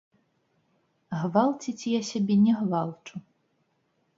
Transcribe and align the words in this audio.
Гвалціць 1.25 1.89
я 1.91 2.01
сябе 2.11 2.35
не 2.47 2.53
гвалчу. 2.63 3.15